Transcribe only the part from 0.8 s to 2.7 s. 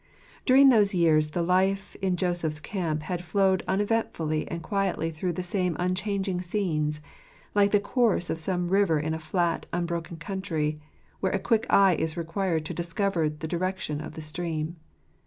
years the life in Jacob's